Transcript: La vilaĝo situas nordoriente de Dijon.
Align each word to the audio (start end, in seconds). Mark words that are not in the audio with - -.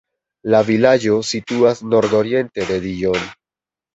La 0.53 0.61
vilaĝo 0.69 1.17
situas 1.31 1.83
nordoriente 1.91 2.65
de 2.73 2.79
Dijon. 2.87 3.29